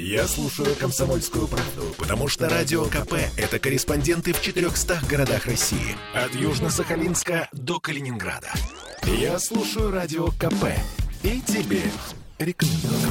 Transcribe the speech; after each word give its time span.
Я 0.00 0.28
слушаю 0.28 0.76
«Комсомольскую 0.76 1.48
правду», 1.48 1.92
потому 1.98 2.28
что 2.28 2.48
«Радио 2.48 2.84
КП»— 2.84 3.14
это 3.36 3.58
корреспонденты 3.58 4.32
в 4.32 4.40
400 4.40 5.00
городах 5.10 5.46
России. 5.46 5.96
От 6.14 6.36
Южно-Сахалинска 6.36 7.48
до 7.50 7.80
Калининграда. 7.80 8.52
Я 9.02 9.40
слушаю 9.40 9.90
«Радио 9.90 10.28
КП» 10.28 10.66
и 11.24 11.40
тебе 11.40 11.82
рекомендую. 12.38 13.10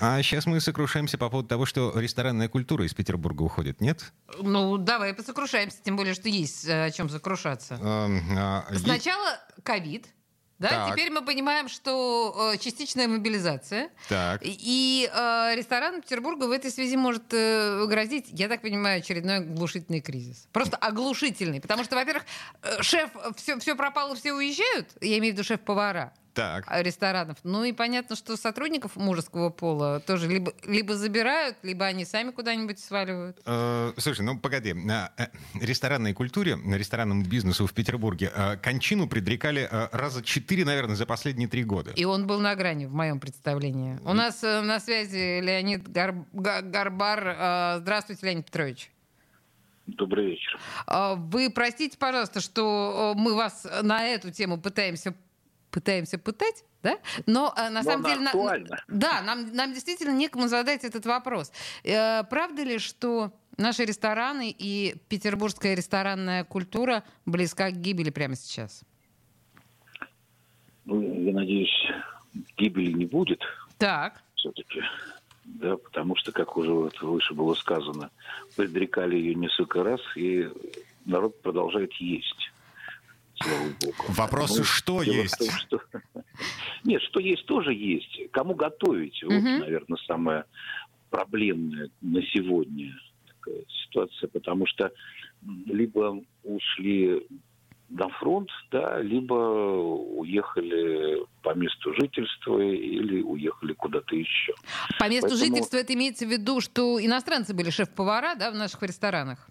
А 0.00 0.22
сейчас 0.22 0.46
мы 0.46 0.58
сокрушаемся 0.58 1.18
по 1.18 1.28
поводу 1.28 1.50
того, 1.50 1.66
что 1.66 1.92
ресторанная 2.00 2.48
культура 2.48 2.86
из 2.86 2.94
Петербурга 2.94 3.42
уходит, 3.42 3.82
нет? 3.82 4.14
Ну, 4.40 4.78
давай 4.78 5.12
посокрушаемся, 5.12 5.76
тем 5.84 5.96
более, 5.96 6.14
что 6.14 6.30
есть 6.30 6.66
э, 6.66 6.86
о 6.86 6.90
чем 6.90 7.10
сокрушаться. 7.10 7.74
Эм, 7.74 8.38
а, 8.38 8.64
Сначала 8.74 9.38
ковид, 9.64 10.06
да, 10.60 10.68
Так. 10.68 10.92
теперь 10.92 11.10
мы 11.10 11.22
понимаем, 11.22 11.68
что 11.68 12.52
э, 12.52 12.58
частичная 12.58 13.08
мобилизация. 13.08 13.88
Так. 14.10 14.42
И 14.44 15.10
э, 15.12 15.54
ресторан 15.56 16.02
Петербурга 16.02 16.44
в 16.44 16.50
этой 16.50 16.70
связи 16.70 16.96
может 16.96 17.24
э, 17.32 17.86
грозить, 17.86 18.26
я 18.28 18.46
так 18.46 18.60
понимаю, 18.60 18.98
очередной 18.98 19.38
оглушительный 19.38 20.02
кризис. 20.02 20.46
Просто 20.52 20.76
оглушительный. 20.76 21.62
Потому 21.62 21.82
что, 21.82 21.96
во-первых, 21.96 22.24
э, 22.62 22.82
шеф, 22.82 23.10
все, 23.36 23.58
все 23.58 23.74
пропало, 23.74 24.14
все 24.14 24.34
уезжают. 24.34 24.88
Я 25.00 25.16
имею 25.16 25.32
в 25.32 25.38
виду 25.38 25.44
шеф-повара 25.44 26.12
Так. 26.34 26.64
э, 26.70 26.82
ресторанов. 26.82 27.38
Ну 27.42 27.64
и 27.64 27.72
понятно, 27.72 28.14
что 28.16 28.36
сотрудников 28.36 28.96
мужеского 28.96 29.50
пола 29.50 30.00
тоже 30.00 30.28
либо, 30.28 30.52
либо 30.64 30.94
забирают, 30.96 31.56
либо 31.62 31.84
они 31.86 32.04
сами 32.04 32.30
куда-нибудь 32.30 32.78
сваливают. 32.78 33.38
Э, 33.46 33.92
Слушай, 33.96 34.22
ну 34.22 34.38
погоди. 34.38 34.74
А, 34.90 35.10
э, 35.16 35.26
Ресторанной 35.60 36.12
культуре, 36.12 36.56
ресторанному 36.74 37.24
бизнесу 37.24 37.66
в 37.66 37.72
Петербурге 37.74 38.30
э, 38.34 38.56
кончину 38.58 39.08
предрекали 39.08 39.68
э, 39.70 39.88
раза 39.92 40.22
четыре, 40.22 40.64
наверное, 40.64 40.96
за 40.96 41.06
последние 41.06 41.48
три 41.48 41.64
года. 41.64 41.92
И 41.96 42.04
он 42.04 42.26
был 42.26 42.38
на 42.40 42.54
грани, 42.54 42.86
в 42.86 42.94
моем 42.94 43.18
представлении. 43.20 43.98
У 44.04 44.12
нас 44.12 44.42
э, 44.44 44.60
на 44.60 44.78
связи 44.80 45.40
Леонид 45.40 45.88
Гар- 45.88 46.24
Га- 46.32 46.62
Гарбар. 46.62 47.26
Э, 47.26 47.78
Здравствуйте, 47.80 48.26
Леонид 48.26 48.46
Петрович. 48.46 48.90
Добрый 49.86 50.26
вечер. 50.26 50.58
Э, 50.86 51.14
Вы 51.16 51.50
простите, 51.50 51.98
пожалуйста, 51.98 52.40
что 52.40 53.14
мы 53.16 53.34
вас 53.34 53.66
на 53.82 54.06
эту 54.06 54.30
тему 54.30 54.60
пытаемся 54.60 55.14
пытаемся 55.70 56.18
пытать, 56.18 56.64
да? 56.82 56.98
Но 57.26 57.54
э, 57.56 57.70
на 57.70 57.82
Но 57.82 57.90
самом 57.90 58.04
деле... 58.04 58.20
на- 58.20 58.78
да, 58.88 59.22
нам, 59.22 59.54
нам 59.54 59.72
действительно 59.72 60.12
некому 60.14 60.48
задать 60.48 60.84
этот 60.84 61.06
вопрос. 61.06 61.52
Э, 61.84 62.24
правда 62.24 62.62
ли, 62.62 62.78
что 62.78 63.32
наши 63.56 63.84
рестораны 63.84 64.54
и 64.56 64.96
петербургская 65.08 65.74
ресторанная 65.74 66.44
культура 66.44 67.04
близка 67.26 67.70
к 67.70 67.74
гибели 67.76 68.10
прямо 68.10 68.36
сейчас? 68.36 68.82
Ну, 70.84 71.00
я 71.24 71.32
надеюсь, 71.32 71.90
гибели 72.56 72.92
не 72.92 73.06
будет 73.06 73.40
Так. 73.78 74.22
все-таки. 74.34 74.82
Да, 75.44 75.76
потому 75.76 76.14
что, 76.16 76.32
как 76.32 76.56
уже 76.56 76.72
вот 76.72 77.00
выше 77.02 77.34
было 77.34 77.54
сказано, 77.54 78.10
предрекали 78.56 79.16
ее 79.16 79.34
несколько 79.34 79.82
раз, 79.82 80.00
и 80.16 80.48
народ 81.04 81.40
продолжает 81.42 81.92
есть. 81.94 82.49
Слава 83.42 83.64
богу. 83.80 83.94
Вопрос, 84.08 84.58
Ну, 84.58 84.64
что 84.64 85.02
есть? 85.02 85.38
том, 85.38 85.48
что- 85.50 85.80
Нет, 86.84 87.02
что 87.02 87.20
есть, 87.20 87.44
тоже 87.46 87.72
есть. 87.72 88.30
Кому 88.32 88.54
готовить? 88.54 89.22
Вот, 89.22 89.32
наверное, 89.42 89.98
самая 90.06 90.44
проблемная 91.10 91.90
на 92.00 92.22
сегодня 92.22 92.92
такая 93.26 93.62
ситуация, 93.84 94.28
потому 94.28 94.66
что 94.66 94.90
либо 95.66 96.22
ушли 96.44 97.26
на 97.88 98.08
фронт, 98.10 98.48
да, 98.70 99.00
либо 99.00 99.34
уехали 99.34 101.24
по 101.42 101.54
месту 101.54 101.92
жительства 101.94 102.60
или 102.60 103.20
уехали 103.22 103.72
куда-то 103.72 104.14
еще. 104.14 104.52
По 104.98 105.08
месту 105.08 105.28
Поэтому- 105.30 105.36
жительства 105.36 105.76
это 105.78 105.94
имеется 105.94 106.26
в 106.26 106.30
виду, 106.30 106.60
что 106.60 107.04
иностранцы 107.04 107.52
были 107.54 107.70
шеф-повара 107.70 108.34
да, 108.36 108.50
в 108.50 108.54
наших 108.54 108.82
ресторанах? 108.82 109.48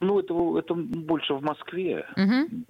Ну, 0.00 0.18
это, 0.18 0.34
это 0.58 0.74
больше 0.74 1.34
в 1.34 1.42
Москве. 1.42 2.06
Мгм. 2.16 2.66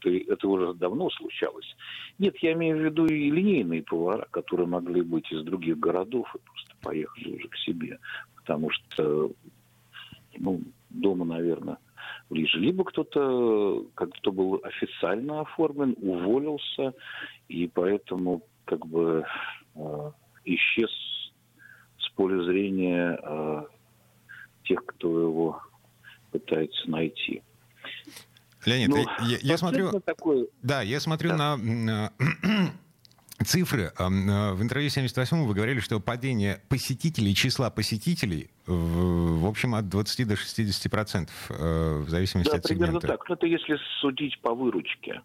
Это, 0.00 0.32
это 0.32 0.48
уже 0.48 0.74
давно 0.74 1.10
случалось. 1.10 1.76
Нет, 2.18 2.36
я 2.38 2.52
имею 2.52 2.78
в 2.78 2.84
виду 2.84 3.06
и 3.06 3.30
линейные 3.30 3.82
повара, 3.82 4.26
которые 4.30 4.66
могли 4.66 5.02
быть 5.02 5.30
из 5.30 5.42
других 5.42 5.78
городов 5.78 6.34
и 6.34 6.38
просто 6.38 6.74
поехали 6.82 7.36
уже 7.36 7.48
к 7.48 7.56
себе. 7.56 7.98
Потому 8.36 8.70
что 8.70 9.30
ну, 10.38 10.60
дома, 10.90 11.24
наверное, 11.24 11.78
ближе. 12.28 12.58
Либо 12.58 12.84
кто-то, 12.84 13.86
как 13.94 14.10
кто 14.14 14.32
был 14.32 14.60
официально 14.62 15.40
оформлен, 15.40 15.94
уволился, 16.00 16.94
и 17.48 17.68
поэтому 17.68 18.42
как 18.64 18.86
бы 18.86 19.24
э, 19.74 20.10
исчез 20.44 20.90
с 21.98 22.08
поля 22.14 22.42
зрения 22.44 23.18
э, 23.22 23.62
тех, 24.64 24.84
кто 24.86 25.20
его 25.20 25.62
пытается 26.30 26.90
найти. 26.90 27.42
Леонид, 28.64 28.88
Ну, 28.88 28.96
я, 29.26 29.38
я 29.40 29.56
смотрю... 29.58 30.00
такое 30.00 30.46
Да, 30.62 30.82
я 30.82 31.00
смотрю 31.00 31.30
Да. 31.30 31.56
на 31.56 32.10
м, 32.12 32.72
цифры. 33.44 33.92
Ам, 33.96 34.28
э, 34.30 34.52
В 34.52 34.62
интервью 34.62 34.90
78 34.90 35.44
вы 35.46 35.54
говорили, 35.54 35.80
что 35.80 35.98
падение 36.00 36.60
посетителей, 36.68 37.34
числа 37.34 37.70
посетителей, 37.70 38.50
в, 38.66 39.46
общем, 39.46 39.74
от 39.74 39.88
20 39.88 40.24
до 40.28 40.36
60 40.36 40.88
процентов, 40.90 41.34
э, 41.48 42.02
в 42.06 42.10
зависимости 42.10 42.50
Да, 42.50 42.58
от 42.58 42.62
примерно 42.64 43.00
сегмента. 43.00 43.08
так. 43.08 43.28
Ну, 43.28 43.34
это 43.34 43.46
если 43.46 43.78
судить 44.00 44.38
по 44.42 44.54
выручке. 44.54 45.22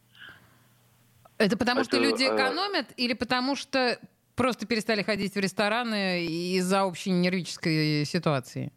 Это 1.38 1.58
потому, 1.58 1.84
что 1.84 1.98
Это, 1.98 2.06
люди 2.06 2.24
э, 2.24 2.34
экономят 2.34 2.88
или 2.96 3.14
потому, 3.14 3.58
что 3.58 4.00
просто 4.36 4.66
перестали 4.66 5.02
ходить 5.04 5.36
в 5.36 5.38
рестораны 5.40 6.26
из-за 6.26 6.86
общей 6.86 7.12
нервической 7.12 8.06
ситуации? 8.06 8.72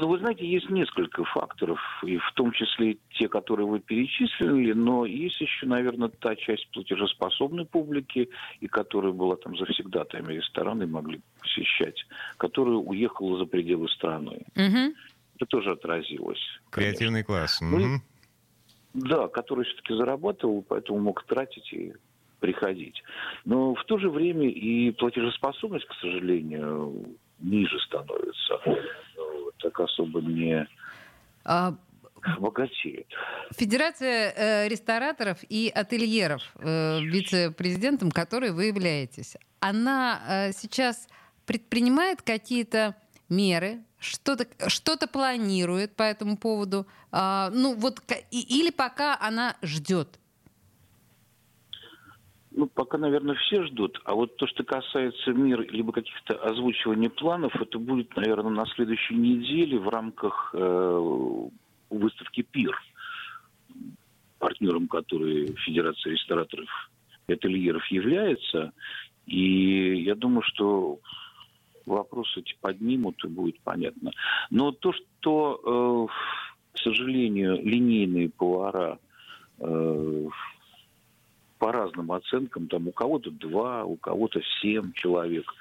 Ну, 0.00 0.08
вы 0.08 0.18
знаете, 0.18 0.46
есть 0.46 0.68
несколько 0.70 1.24
факторов, 1.24 1.80
и 2.04 2.18
в 2.18 2.32
том 2.34 2.52
числе 2.52 2.98
те, 3.10 3.28
которые 3.28 3.66
вы 3.66 3.80
перечислили, 3.80 4.72
но 4.72 5.04
есть 5.04 5.40
еще, 5.40 5.66
наверное, 5.66 6.08
та 6.08 6.36
часть 6.36 6.68
платежеспособной 6.70 7.64
публики, 7.66 8.28
и 8.60 8.66
которая 8.66 9.12
была 9.12 9.36
там 9.36 9.56
завсегдатаями 9.56 10.34
рестораны 10.34 10.84
и 10.84 10.86
могли 10.86 11.20
посещать, 11.40 12.04
которая 12.36 12.76
уехала 12.76 13.38
за 13.38 13.46
пределы 13.46 13.88
страны. 13.88 14.42
Мгм. 14.54 14.94
Это 15.36 15.46
тоже 15.46 15.72
отразилось. 15.72 16.40
конечно. 16.70 16.96
Креативный 16.96 17.22
класс. 17.22 17.60
Ну. 17.60 18.00
Да, 18.94 19.28
который 19.28 19.66
все-таки 19.66 19.94
зарабатывал, 19.94 20.64
поэтому 20.66 21.00
мог 21.00 21.22
тратить 21.24 21.70
и 21.72 21.92
приходить. 22.40 23.02
Но 23.44 23.74
в 23.74 23.84
то 23.84 23.98
же 23.98 24.08
время 24.08 24.48
и 24.48 24.90
платежеспособность, 24.92 25.86
к 25.86 25.94
сожалению, 26.00 27.16
ниже 27.38 27.78
становится. 27.80 28.60
Не 30.36 30.68
А, 31.44 31.74
богатеет. 32.38 33.06
Федерация 33.56 34.32
э, 34.36 34.68
рестораторов 34.68 35.38
и 35.48 35.72
ательеров, 35.74 36.42
э, 36.56 37.00
вице-президентом 37.00 38.10
которой 38.10 38.50
вы 38.50 38.66
являетесь, 38.66 39.36
она 39.60 40.20
э, 40.28 40.52
сейчас 40.52 41.08
предпринимает 41.46 42.22
какие-то 42.22 42.96
меры, 43.28 43.78
что-то 43.98 44.46
что 44.68 44.96
планирует 45.06 45.96
по 45.96 46.02
этому 46.02 46.36
поводу, 46.36 46.86
А, 47.12 47.50
ну 47.50 47.74
вот 47.74 48.02
или 48.30 48.70
пока 48.70 49.16
она 49.18 49.56
ждет. 49.62 50.18
Ну, 52.56 52.66
пока, 52.66 52.96
наверное, 52.96 53.34
все 53.34 53.64
ждут. 53.64 54.00
А 54.06 54.14
вот 54.14 54.38
то, 54.38 54.46
что 54.46 54.64
касается 54.64 55.30
мир, 55.34 55.60
либо 55.70 55.92
каких-то 55.92 56.36
озвучиваний 56.36 57.10
планов, 57.10 57.54
это 57.60 57.78
будет, 57.78 58.16
наверное, 58.16 58.50
на 58.50 58.64
следующей 58.74 59.14
неделе 59.14 59.78
в 59.78 59.86
рамках 59.90 60.54
э, 60.54 61.48
выставки 61.90 62.40
«Пир», 62.40 62.74
партнером 64.38 64.88
которой 64.88 65.54
Федерация 65.66 66.14
рестораторов 66.14 66.68
и 67.28 67.34
ательеров 67.34 67.86
является. 67.88 68.72
И 69.26 70.02
я 70.04 70.14
думаю, 70.14 70.42
что 70.42 70.98
вопросы 71.84 72.40
эти 72.40 72.56
поднимут, 72.62 73.22
и 73.22 73.28
будет 73.28 73.60
понятно. 73.60 74.12
Но 74.48 74.72
то, 74.72 74.94
что, 74.94 76.08
э, 76.10 76.72
к 76.72 76.78
сожалению, 76.78 77.62
линейные 77.62 78.30
повара 78.30 78.98
э, 79.58 80.28
по 81.66 81.72
разным 81.72 82.12
оценкам, 82.12 82.68
там 82.68 82.86
у 82.86 82.92
кого-то 82.92 83.32
два, 83.32 83.82
у 83.84 83.96
кого-то 83.96 84.40
семь 84.62 84.92
человек 84.92 85.52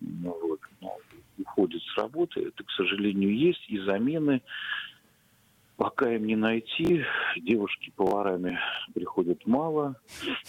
ну, 0.00 0.34
вот, 0.40 0.60
ну, 0.80 0.96
уходят 1.38 1.82
с 1.82 1.98
работы. 1.98 2.46
Это, 2.46 2.64
к 2.64 2.70
сожалению, 2.70 3.36
есть. 3.36 3.62
И 3.68 3.78
замены 3.80 4.40
пока 5.76 6.14
им 6.14 6.24
не 6.26 6.34
найти. 6.34 7.04
Девушки 7.36 7.92
поварами 7.94 8.58
приходят 8.94 9.46
мало. 9.46 9.96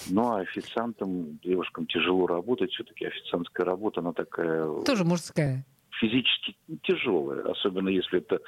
Ну, 0.10 0.32
а 0.32 0.40
официантам, 0.40 1.40
девушкам 1.44 1.88
тяжело 1.88 2.26
работать. 2.26 2.72
Все-таки 2.72 3.04
официантская 3.04 3.66
работа, 3.66 4.00
она 4.00 4.14
такая 4.14 4.66
Тоже 4.86 5.04
мужская. 5.04 5.66
Физически 6.02 6.56
тяжелая, 6.82 7.44
особенно 7.44 7.90
если 7.90 8.18
это 8.18 8.40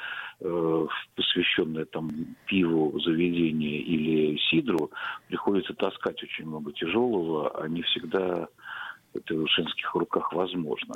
э, 0.41 0.87
посвященное 1.15 1.85
там 1.85 2.09
пиву 2.47 2.99
заведение 2.99 3.79
или 3.79 4.37
сидру, 4.49 4.91
приходится 5.27 5.73
таскать 5.75 6.21
очень 6.23 6.47
много 6.47 6.73
тяжелого, 6.73 7.51
а 7.63 7.67
не 7.67 7.83
всегда 7.83 8.47
в 9.13 9.47
женских 9.47 9.93
руках 9.95 10.31
возможно. 10.33 10.95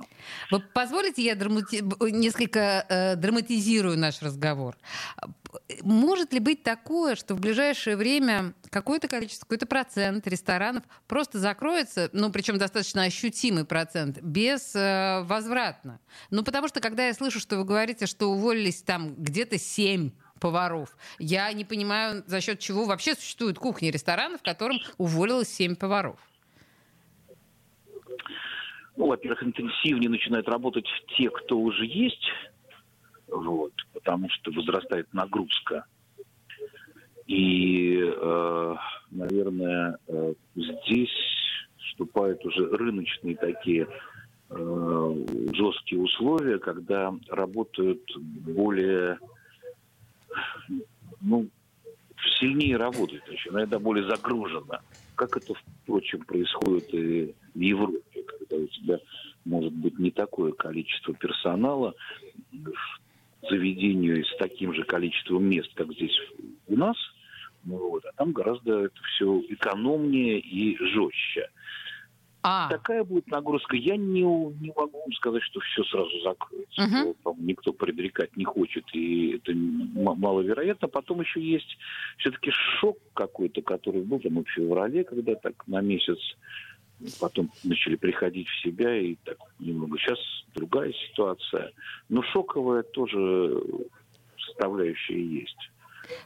Вы 0.51 0.59
позволите, 0.59 1.23
я 1.23 1.35
драмати... 1.35 1.83
несколько 2.11 2.85
э, 2.89 3.15
драматизирую 3.15 3.97
наш 3.97 4.21
разговор. 4.21 4.75
Может 5.81 6.33
ли 6.33 6.39
быть 6.39 6.63
такое, 6.63 7.15
что 7.15 7.35
в 7.35 7.39
ближайшее 7.39 7.95
время 7.95 8.53
какое-то 8.69 9.07
количество, 9.07 9.45
какой-то 9.45 9.65
процент 9.65 10.27
ресторанов 10.27 10.83
просто 11.07 11.39
закроется, 11.39 12.09
ну, 12.13 12.31
причем 12.31 12.57
достаточно 12.57 13.03
ощутимый 13.03 13.65
процент, 13.65 14.21
без 14.21 14.75
э, 14.75 15.21
возвратно? 15.23 15.99
Ну, 16.29 16.43
потому 16.43 16.67
что, 16.67 16.79
когда 16.79 17.07
я 17.07 17.13
слышу, 17.13 17.39
что 17.39 17.57
вы 17.57 17.65
говорите, 17.65 18.05
что 18.05 18.27
уволились 18.27 18.81
там 18.81 19.15
где-то 19.15 19.57
7 19.57 20.11
поваров. 20.39 20.95
Я 21.19 21.51
не 21.53 21.65
понимаю, 21.65 22.23
за 22.27 22.41
счет 22.41 22.59
чего 22.59 22.85
вообще 22.85 23.15
существуют 23.15 23.59
кухни 23.59 23.87
ресторанов, 23.87 24.41
в 24.41 24.43
котором 24.43 24.79
уволилось 24.97 25.49
7 25.49 25.75
поваров. 25.75 26.19
Ну, 28.95 29.07
во-первых, 29.07 29.43
интенсивнее 29.43 30.09
начинают 30.09 30.47
работать 30.47 30.87
те, 31.17 31.29
кто 31.29 31.59
уже 31.59 31.85
есть, 31.85 32.25
вот, 33.27 33.73
потому 33.93 34.29
что 34.29 34.51
возрастает 34.51 35.13
нагрузка. 35.13 35.85
И, 37.27 37.99
э, 38.01 38.75
наверное, 39.11 39.97
э, 40.07 40.33
здесь 40.55 41.09
вступают 41.77 42.43
уже 42.45 42.69
рыночные 42.69 43.35
такие 43.35 43.87
э, 44.49 45.25
жесткие 45.53 46.01
условия, 46.01 46.57
когда 46.57 47.13
работают 47.29 48.01
более, 48.17 49.19
ну, 51.19 51.47
сильнее 52.39 52.77
работают 52.77 53.27
еще, 53.29 53.49
иногда 53.49 53.77
более 53.77 54.07
загружено. 54.07 54.79
Как 55.15 55.35
это, 55.35 55.53
впрочем, 55.83 56.21
происходит 56.21 56.93
и 56.93 57.35
в 57.53 57.59
Европе, 57.59 57.99
когда 58.47 58.63
у 58.63 58.67
тебя 58.67 58.99
может 59.45 59.73
быть 59.73 59.97
не 59.99 60.11
такое 60.11 60.51
количество 60.51 61.13
персонала, 61.13 61.93
заведению 63.49 64.25
с 64.25 64.37
таким 64.37 64.73
же 64.73 64.83
количеством 64.83 65.45
мест, 65.45 65.71
как 65.75 65.91
здесь 65.93 66.17
у 66.67 66.75
нас, 66.75 66.97
ну, 67.63 67.77
вот, 67.89 68.05
а 68.05 68.11
там 68.13 68.31
гораздо 68.31 68.85
это 68.85 69.01
все 69.15 69.41
экономнее 69.49 70.39
и 70.39 70.77
жестче. 70.77 71.49
А. 72.43 72.69
Такая 72.69 73.03
будет 73.03 73.27
нагрузка. 73.27 73.75
Я 73.75 73.97
не, 73.97 74.21
не 74.21 74.71
могу 74.73 74.99
вам 74.99 75.11
сказать, 75.13 75.43
что 75.43 75.59
все 75.59 75.83
сразу 75.83 76.17
закроется. 76.21 77.15
Угу. 77.25 77.35
Никто 77.39 77.73
предрекать 77.73 78.37
не 78.37 78.45
хочет, 78.45 78.85
и 78.93 79.35
это 79.35 79.53
маловероятно. 79.53 80.87
Потом 80.87 81.19
еще 81.19 81.41
есть 81.41 81.77
все-таки 82.19 82.51
шок 82.51 82.97
какой-то, 83.13 83.61
который 83.61 84.01
был 84.03 84.19
там 84.19 84.45
в 84.45 84.49
феврале, 84.49 85.03
когда 85.03 85.35
так 85.35 85.67
на 85.67 85.81
месяц 85.81 86.19
потом 87.19 87.51
начали 87.63 87.95
приходить 87.95 88.47
в 88.47 88.61
себя, 88.61 88.95
и 88.95 89.15
так 89.23 89.37
немного. 89.59 89.97
Сейчас 89.97 90.19
другая 90.55 90.93
ситуация. 91.09 91.71
Но 92.09 92.23
шоковая 92.23 92.83
тоже 92.83 93.61
составляющая 94.37 95.23
есть. 95.23 95.69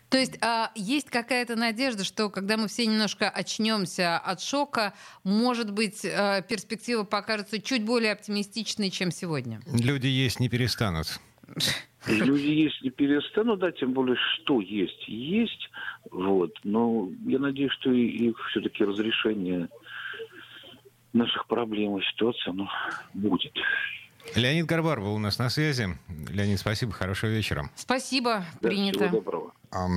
То 0.09 0.17
есть 0.17 0.37
а, 0.41 0.71
есть 0.75 1.09
какая-то 1.09 1.55
надежда, 1.55 2.03
что 2.03 2.29
когда 2.29 2.55
мы 2.55 2.67
все 2.67 2.85
немножко 2.85 3.29
очнемся 3.29 4.17
от 4.17 4.41
шока, 4.41 4.93
может 5.23 5.71
быть, 5.71 6.05
а, 6.05 6.41
перспектива 6.41 7.03
покажется 7.03 7.59
чуть 7.59 7.83
более 7.83 8.11
оптимистичной, 8.11 8.91
чем 8.91 9.11
сегодня? 9.11 9.61
Люди 9.73 10.07
есть 10.07 10.39
не 10.39 10.49
перестанут. 10.49 11.19
Люди 12.07 12.47
есть 12.47 12.81
не 12.81 12.89
перестанут, 12.89 13.59
да, 13.59 13.71
тем 13.71 13.93
более, 13.93 14.15
что 14.15 14.59
есть, 14.59 15.07
есть. 15.07 15.69
Вот. 16.09 16.51
Но 16.63 17.09
я 17.25 17.39
надеюсь, 17.39 17.71
что 17.73 17.91
и, 17.91 18.07
и 18.07 18.33
все-таки 18.49 18.83
разрешение 18.83 19.69
наших 21.13 21.47
проблем 21.47 21.97
и 21.97 22.03
ситуации, 22.03 22.49
оно 22.49 22.69
будет. 23.13 23.53
Леонид 24.35 24.65
Горбар 24.65 24.99
был 25.01 25.15
у 25.15 25.19
нас 25.19 25.39
на 25.39 25.49
связи. 25.49 25.97
Леонид, 26.29 26.59
спасибо, 26.59 26.91
хорошего 26.93 27.31
вечера. 27.31 27.69
Спасибо, 27.75 28.45
да, 28.61 28.69
принято. 28.69 28.99
Всего 28.99 29.17
доброго. 29.17 29.53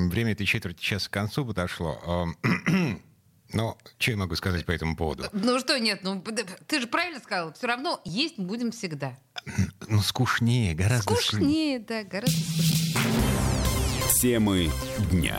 Время 0.09 0.33
этой 0.33 0.47
четверти 0.47 0.81
часа 0.83 1.09
к 1.09 1.13
концу 1.13 1.45
подошло. 1.45 2.29
Но 3.53 3.79
что 3.99 4.11
я 4.11 4.17
могу 4.17 4.35
сказать 4.35 4.67
по 4.67 4.73
этому 4.73 4.97
поводу? 4.97 5.25
Ну 5.33 5.61
что 5.61 5.79
нет, 5.79 6.01
ну 6.03 6.23
ты 6.67 6.81
же 6.81 6.87
правильно 6.89 7.21
сказал, 7.21 7.53
все 7.53 7.67
равно 7.69 8.01
есть 8.05 8.39
будем 8.39 8.73
всегда. 8.73 9.17
Ну 9.87 10.01
скучнее, 10.01 10.75
гораздо 10.75 11.15
скучнее. 11.15 11.79
Скучнее, 11.79 11.79
да, 11.79 12.05
гораздо 12.05 12.41
скучнее. 12.41 12.75
Темы 14.21 14.71
дня. 15.11 15.39